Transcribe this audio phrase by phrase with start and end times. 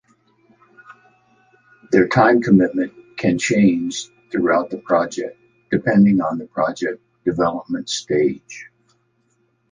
[1.91, 5.37] Their time commitment can change throughout the project
[5.69, 8.71] depending on the project development stage.